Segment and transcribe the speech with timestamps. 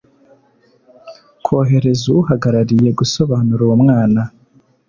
[1.45, 4.21] kohereza uwuhagarariye gusobanura uwo mwana